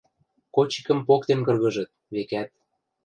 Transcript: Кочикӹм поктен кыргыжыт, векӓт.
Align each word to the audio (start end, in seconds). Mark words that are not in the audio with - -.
Кочикӹм 0.55 0.99
поктен 1.07 1.39
кыргыжыт, 1.47 1.89
векӓт. 2.13 2.49